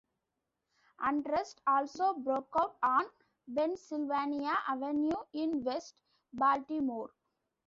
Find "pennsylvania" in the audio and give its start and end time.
3.55-4.57